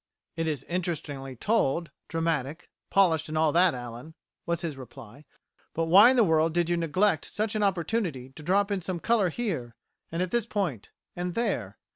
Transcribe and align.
"'It's 0.35 0.63
interestingly 0.63 1.35
told, 1.35 1.91
dramatic, 2.07 2.71
polished, 2.89 3.29
and 3.29 3.37
all 3.37 3.51
that, 3.51 3.75
Allen,' 3.75 4.15
was 4.47 4.61
his 4.61 4.75
reply, 4.75 5.25
'but 5.75 5.85
why 5.85 6.09
in 6.09 6.15
the 6.15 6.23
world 6.23 6.55
did 6.55 6.71
you 6.71 6.75
neglect 6.75 7.25
such 7.25 7.53
an 7.53 7.61
opportunity 7.61 8.31
to 8.31 8.41
drop 8.41 8.71
in 8.71 8.81
some 8.81 8.99
colour 8.99 9.29
here, 9.29 9.75
and 10.11 10.23
at 10.23 10.31
this 10.31 10.47
point, 10.47 10.89
and 11.15 11.35
there?' 11.35 11.77